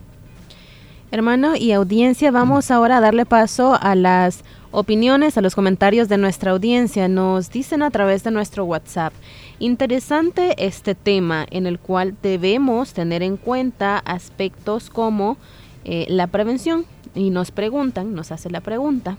[1.15, 4.43] Hermano y audiencia, vamos ahora a darle paso a las
[4.73, 7.07] opiniones, a los comentarios de nuestra audiencia.
[7.07, 9.13] Nos dicen a través de nuestro WhatsApp.
[9.61, 15.37] Interesante este tema en el cual debemos tener en cuenta aspectos como
[15.85, 16.85] eh, la prevención.
[17.15, 19.17] Y nos preguntan, nos hace la pregunta.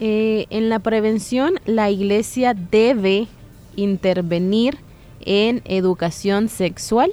[0.00, 3.28] Eh, en la prevención, la iglesia debe
[3.76, 4.76] intervenir
[5.22, 7.10] en educación sexual.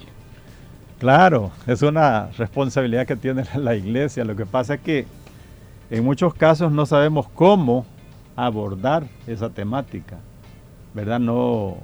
[1.00, 4.24] Claro, es una responsabilidad que tiene la iglesia.
[4.24, 5.06] Lo que pasa es que
[5.90, 7.86] en muchos casos no sabemos cómo
[8.36, 10.18] abordar esa temática,
[10.94, 11.20] ¿verdad?
[11.20, 11.78] No,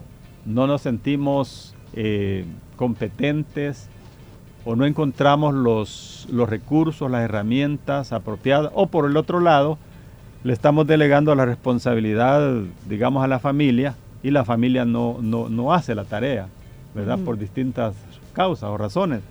[0.45, 2.45] no nos sentimos eh,
[2.77, 3.89] competentes
[4.63, 9.77] o no encontramos los, los recursos, las herramientas apropiadas, o por el otro lado,
[10.43, 15.95] le estamos delegando la responsabilidad, digamos, a la familia y la familia no, no, hace
[15.95, 16.47] la tarea,
[16.95, 17.19] ¿verdad?
[17.19, 17.95] Por distintas
[18.31, 19.21] causas o razones.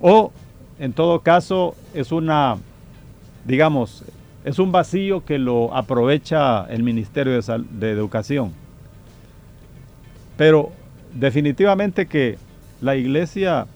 [0.00, 0.32] O
[0.78, 2.56] en todo caso es una,
[3.44, 4.04] digamos,
[4.44, 8.52] es un vacío que lo aprovecha el Ministerio de, Educación.
[10.36, 10.72] Pero
[11.14, 12.38] definitivamente que
[12.80, 13.66] la iglesia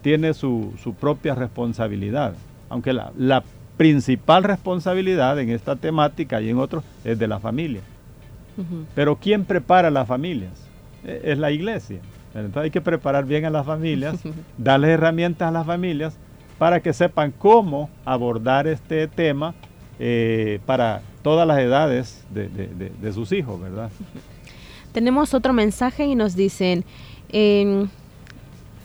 [0.00, 2.34] tiene su, propia responsabilidad,
[2.70, 3.42] aunque la, la,
[3.76, 7.80] principal responsabilidad en esta temática y en otros es de la familia.
[8.96, 10.50] Pero ¿quién prepara las familias?
[11.04, 12.00] E, es la iglesia.
[12.54, 14.16] Hay que preparar bien a las familias,
[14.58, 16.16] darles herramientas a las familias
[16.58, 19.54] para que sepan cómo abordar este tema
[19.98, 23.90] eh, para todas las edades de, sus hijos, ¿verdad?
[24.92, 26.84] Tenemos otro mensaje y nos dicen,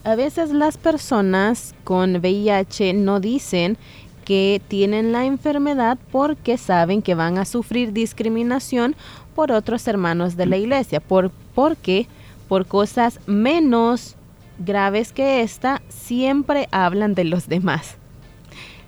[0.04, 3.78] a veces las personas con VIH no dicen
[4.26, 8.96] que tienen la enfermedad porque saben que van a sufrir discriminación
[9.36, 12.08] por otros hermanos de la iglesia, por, porque
[12.54, 14.16] por cosas menos
[14.60, 17.96] graves que esta, siempre hablan de los demás.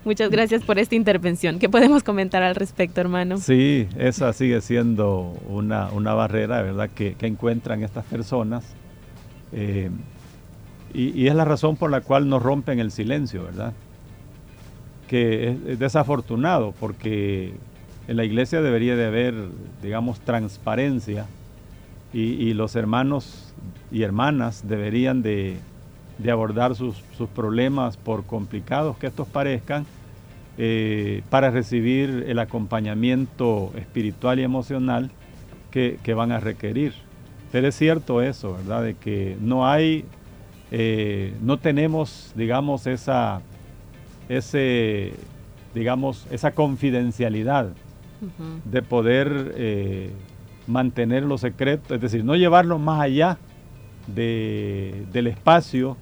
[0.04, 1.58] Muchas gracias por esta intervención.
[1.58, 3.38] ¿Qué podemos comentar al respecto, hermano?
[3.38, 8.64] Sí, esa sigue siendo una, barrera, ¿verdad?, que, encuentran estas personas.
[9.52, 9.90] Eh,
[10.94, 13.74] y, es la razón por la cual nos rompen el silencio, ¿verdad?
[15.08, 17.56] Que es, es desafortunado porque
[18.08, 19.34] en la iglesia debería de haber,
[19.82, 21.26] digamos, transparencia
[22.16, 23.45] y, los hermanos
[23.92, 25.58] y hermanas deberían de,
[26.30, 27.02] abordar sus,
[27.36, 29.86] problemas por complicados que estos parezcan
[30.58, 35.12] eh, para recibir el acompañamiento espiritual y emocional
[35.72, 36.94] que, van a requerir.
[37.52, 38.84] Pero es cierto eso, ¿verdad?
[38.84, 40.06] De que no hay,
[40.72, 43.42] eh, no tenemos, digamos, esa,
[44.30, 45.14] ese,
[45.74, 47.70] digamos, esa confidencialidad
[48.64, 50.12] de poder eh,
[50.68, 53.38] mantenerlo secreto, es decir, no llevarlo más allá
[54.08, 55.98] de, del espacio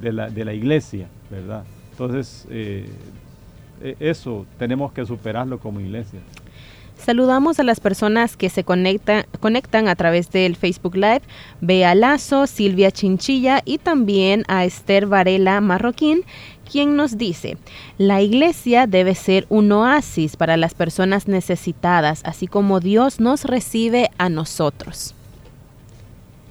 [0.00, 1.64] de la, de la, iglesia, ¿verdad?
[1.92, 2.88] Entonces, eh,
[3.82, 6.20] e, eso tenemos que superarlo como iglesia.
[6.96, 11.22] Saludamos a las personas que se conectan, conectan a través del Facebook Live,
[11.60, 16.22] Bea Lazo, Silvia Chinchilla y también a Esther Varela Marroquín,
[16.70, 17.56] quien nos dice,
[17.96, 24.10] la iglesia debe ser un oasis para las personas necesitadas, así como Dios nos recibe
[24.18, 25.14] a nosotros.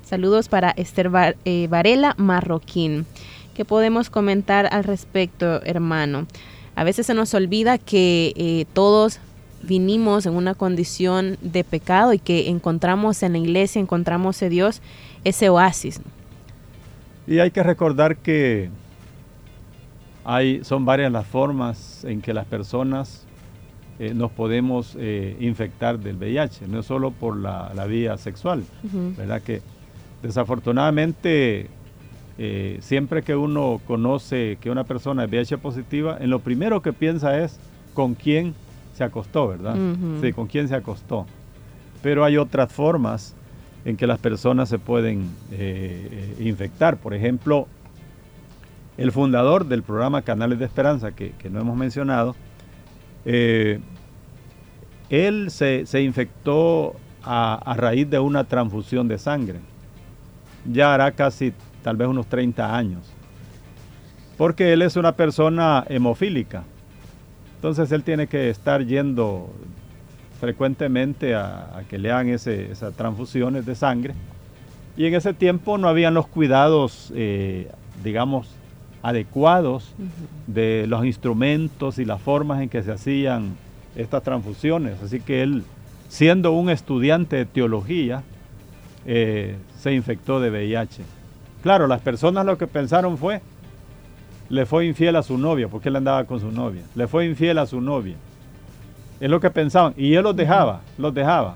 [0.03, 1.11] Saludos para Esther
[1.45, 3.05] eh, Varela Marroquín.
[3.53, 6.27] ¿Qué podemos comentar al respecto, hermano?
[6.75, 9.19] A veces se nos olvida que eh, todos
[9.63, 14.81] vinimos en una condición de pecado y que encontramos en la iglesia, encontramos en Dios
[15.23, 15.99] ese oasis.
[17.27, 18.69] Y hay que recordar que
[20.27, 23.25] hay, son varias las formas en que las personas
[23.97, 28.65] eh, nos podemos eh, infectar del VIH, no solo por la, vía sexual,
[29.17, 29.41] ¿verdad?
[29.41, 29.61] Que
[30.21, 31.67] desafortunadamente
[32.37, 36.91] eh, siempre que uno conoce que una persona es VIH positiva, en lo primero que
[36.91, 37.57] piensa es
[37.93, 38.53] con quién
[38.95, 39.77] se acostó, ¿verdad?
[40.21, 41.25] Sí, con quién se acostó.
[42.03, 43.33] Pero hay otras formas
[43.85, 45.29] en que las personas se pueden
[46.39, 46.97] infectar.
[46.97, 47.67] Por ejemplo,
[48.97, 52.35] el fundador del programa Canales de Esperanza, que, no hemos mencionado,
[53.25, 53.79] eh,
[55.09, 59.59] él se, infectó a, raíz de una transfusión de sangre.
[60.65, 63.13] Ya hará casi tal vez unos 30 años.
[64.37, 66.63] Porque él es una persona hemofílica.
[67.55, 69.49] Entonces él tiene que estar yendo
[70.39, 74.13] frecuentemente a, que le hagan esas transfusiones de sangre.
[74.95, 77.71] Y en ese tiempo no habían los cuidados, eh,
[78.03, 78.56] digamos,
[79.01, 79.93] adecuados
[80.47, 83.55] de los instrumentos y las formas en que se hacían
[83.95, 85.01] estas transfusiones.
[85.01, 85.63] Así que él,
[86.09, 88.23] siendo un estudiante de teología,
[89.05, 91.03] eh, se infectó de VIH.
[91.63, 93.41] Claro, las personas lo que pensaron fue,
[94.49, 97.57] le fue infiel a su novia, porque él andaba con su novia, le fue infiel
[97.57, 98.15] a su novia.
[99.19, 99.93] Es lo que pensaban.
[99.97, 101.55] Y él los dejaba, los dejaba.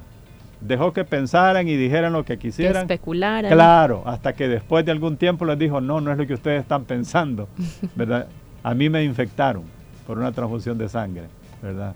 [0.61, 2.87] Dejó que pensaran y dijeran lo que quisieran.
[2.87, 3.51] Que especularan.
[3.51, 6.61] Claro, hasta que después de algún tiempo les dijo, no, no es lo que ustedes
[6.61, 7.49] están pensando,
[7.95, 8.27] ¿verdad?
[8.63, 9.63] A mí me infectaron
[10.05, 11.23] por una transfusión de sangre,
[11.61, 11.95] ¿verdad?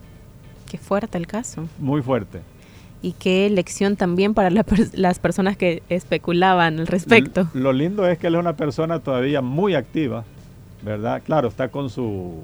[0.70, 1.68] Qué fuerte el caso.
[1.78, 2.42] Muy fuerte.
[3.02, 7.48] Y qué lección también para las personas que especulaban al respecto.
[7.54, 10.24] lo lindo es que él es una persona todavía muy activa,
[10.82, 11.22] ¿verdad?
[11.24, 12.42] Claro, está con su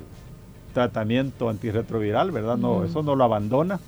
[0.74, 2.58] tratamiento antirretroviral, ¿verdad?
[2.58, 3.80] No, eso no lo abandona,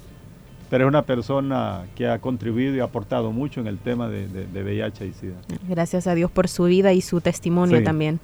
[0.74, 4.26] pero es una persona que ha contribuido y ha aportado mucho en el tema de,
[4.26, 5.36] VIH y SIDA.
[5.70, 8.20] Gracias a Dios por su vida y su testimonio también.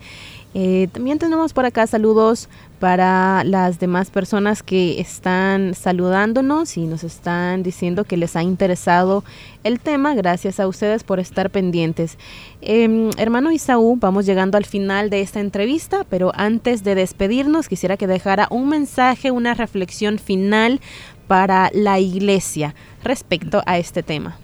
[0.55, 7.03] Eh, también tenemos por acá saludos para las demás personas que están saludándonos y nos
[7.03, 9.23] están diciendo que les ha interesado
[9.63, 10.15] el tema.
[10.15, 12.17] Gracias a ustedes por estar pendientes.
[12.61, 17.95] Em, hermano Isaú, vamos llegando al final de esta entrevista, pero antes de despedirnos quisiera
[17.95, 20.81] que dejara un mensaje, una reflexión final
[21.29, 22.73] para la iglesia
[23.03, 24.35] respecto a este tema.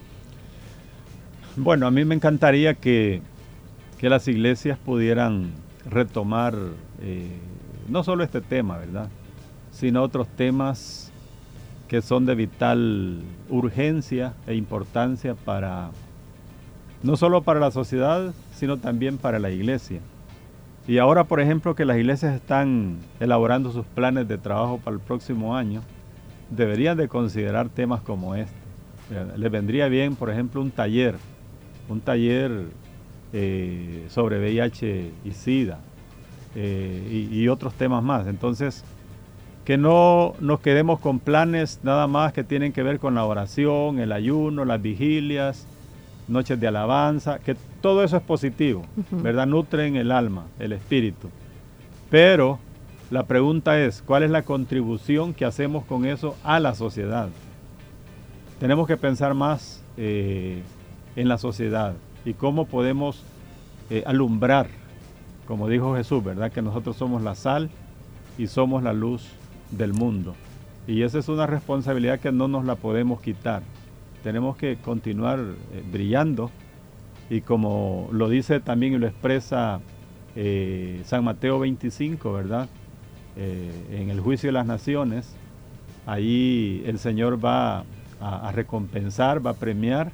[1.56, 3.24] Bueno, a mí me encantaría que,
[3.98, 5.50] que las iglesias pudieran
[5.90, 6.54] retomar
[7.02, 7.40] eh,
[7.90, 9.10] no solo este tema, ¿verdad?
[9.72, 11.12] Sino otros temas
[11.88, 15.90] que son de vital urgencia e importancia para,
[17.02, 20.02] no solo para la sociedad, sino también para la iglesia.
[20.88, 25.02] Y ahora, por ejemplo, que las iglesias están elaborando sus planes de trabajo para el
[25.02, 25.82] próximo año,
[26.50, 28.54] deberían de considerar temas como este.
[29.38, 31.16] Les vendría bien, por ejemplo, un taller,
[31.90, 32.66] un taller
[33.34, 35.80] eh, sobre VIH y SIDA
[36.56, 38.28] eh, y, otros temas más.
[38.28, 38.84] Entonces,
[39.64, 44.00] que no nos quedemos con planes nada más que tienen que ver con la oración,
[44.00, 45.68] el ayuno, las vigilias,
[46.28, 49.46] noches de alabanza, que todo eso es positivo, ¿verdad?
[49.46, 51.30] Nutren el alma, el espíritu.
[52.10, 52.60] Pero
[53.16, 57.30] la pregunta es, ¿cuál es la contribución que hacemos con eso a la sociedad?
[58.60, 60.62] Tenemos que pensar más eh,
[61.16, 61.94] en la sociedad
[62.26, 63.24] y cómo podemos
[63.90, 64.68] eh, alumbrar,
[65.48, 66.52] como dijo Jesús, ¿verdad?
[66.52, 67.70] Que nosotros somos la sal
[68.38, 69.30] y somos la luz
[69.72, 70.36] del mundo.
[70.86, 73.64] Y esa es una responsabilidad que no nos la podemos quitar.
[74.24, 76.52] Tenemos que continuar eh, brillando
[77.30, 79.80] y como lo dice también y lo expresa
[81.06, 82.68] San Mateo 25, ¿verdad?
[83.38, 85.36] En el juicio de las naciones,
[86.06, 87.84] ahí el Señor va
[88.22, 90.12] a, recompensar, va a premiar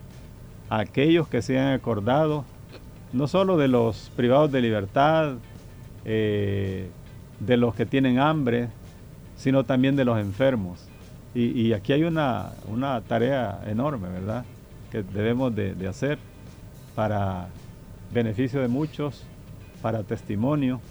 [0.70, 2.46] a aquellos que se han acordado
[3.14, 5.36] no solo de los privados de libertad,
[6.06, 6.90] eh,
[7.40, 8.70] de los que tienen hambre,
[9.36, 10.88] sino también de los enfermos.
[11.34, 12.52] Y, aquí hay una,
[13.08, 14.44] tarea enorme, ¿verdad?
[14.92, 16.20] Que debemos de, hacer
[16.94, 17.48] para
[18.14, 19.24] beneficio de muchos,
[19.82, 20.82] para testimonio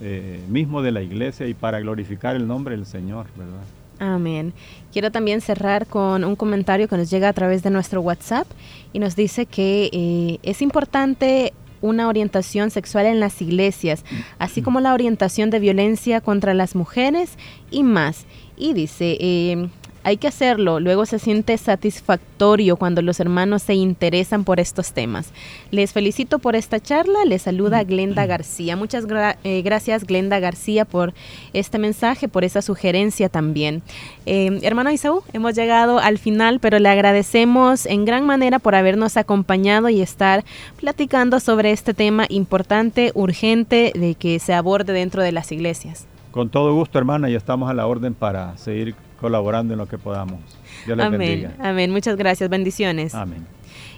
[0.00, 3.62] eh, mismo de la iglesia y para glorificar el nombre del Señor, ¿verdad?
[3.98, 4.52] Amén.
[4.92, 8.46] Quiero también cerrar con un comentario que nos llega a través de nuestro WhatsApp
[8.92, 14.04] y nos dice que eh, es importante una orientación sexual en las iglesias,
[14.38, 17.36] así como la orientación de violencia contra las mujeres
[17.70, 18.24] y más.
[18.56, 19.68] Y dice, eh,
[20.04, 20.80] hay que hacerlo.
[20.80, 25.32] Luego se siente satisfactorio cuando los hermanos se interesan por estos temas.
[25.70, 27.24] Les felicito por esta charla.
[27.24, 28.76] Les saluda Glenda García.
[28.76, 29.06] Muchas
[29.42, 31.14] eh, gracias, Glenda García, por
[31.54, 33.82] este mensaje, por esa sugerencia también.
[34.26, 39.16] Eh, hermano Isaú, hemos llegado al final, pero le agradecemos en gran manera por habernos
[39.16, 40.44] acompañado y estar
[40.78, 46.06] platicando sobre este tema importante, urgente, de que se aborde dentro de las iglesias.
[46.30, 48.94] Con todo gusto, hermana, y estamos a la orden para seguir
[49.24, 50.38] colaborando en lo que podamos.
[50.84, 51.54] Dios les Amén.
[51.58, 51.90] Amén.
[51.90, 52.50] Muchas gracias.
[52.50, 53.14] Bendiciones.
[53.14, 53.46] Amén.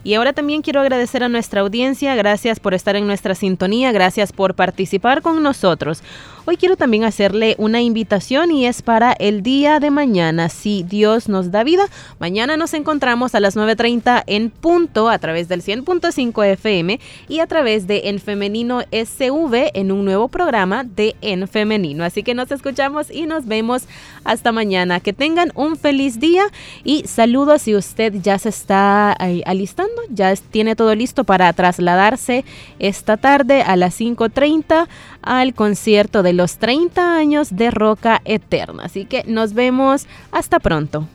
[0.05, 4.33] Y ahora también quiero agradecer a nuestra audiencia, gracias por estar en nuestra sintonía, gracias
[4.33, 6.01] por participar con nosotros.
[6.49, 11.29] Hoy quiero también hacerle una invitación y es para el día de mañana, si Dios
[11.29, 11.89] nos da vida.
[12.21, 17.49] Mañana nos encontramos a las 9.30 en punto a través del 100.5 FM y a
[17.49, 22.05] través de En Femenino SV en un nuevo programa de En Femenino.
[22.05, 23.89] Así que nos escuchamos y nos vemos
[24.23, 25.01] hasta mañana.
[25.01, 26.45] Que tengan un feliz día
[26.85, 32.45] y saludos si usted ya se está alistando, ya tiene todo listo para trasladarse
[32.79, 34.87] esta tarde a las 5.30
[35.27, 38.85] al concierto de los 30 años de Roca Eterna.
[38.85, 41.07] Así que nos vemos hasta pronto.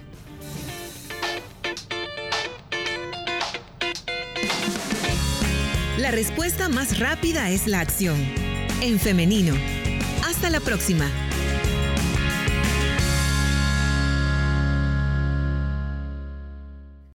[5.98, 8.18] La respuesta más rápida es la acción.
[8.82, 9.54] En femenino.
[10.28, 11.06] Hasta la próxima.